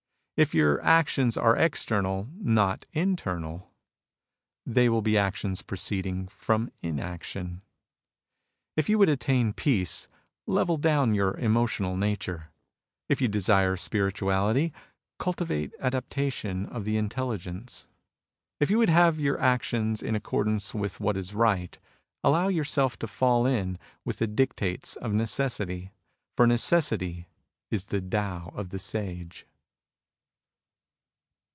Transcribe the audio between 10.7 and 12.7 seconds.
down your emotional nature.